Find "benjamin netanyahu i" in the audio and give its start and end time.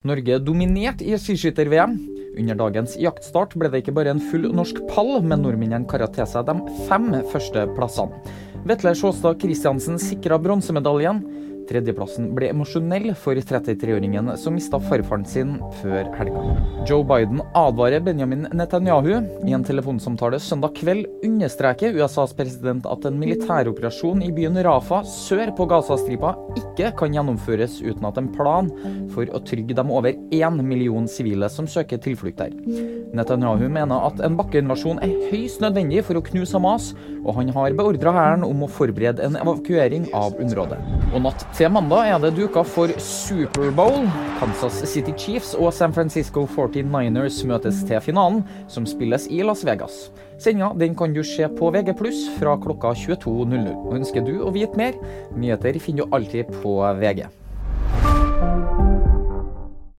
18.02-19.54